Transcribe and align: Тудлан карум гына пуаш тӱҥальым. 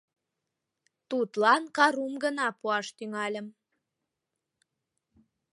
Тудлан 1.09 1.63
карум 1.75 2.13
гына 2.23 2.47
пуаш 2.59 2.87
тӱҥальым. 2.97 3.47